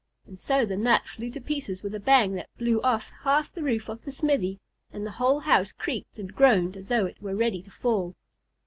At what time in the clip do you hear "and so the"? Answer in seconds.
0.25-0.77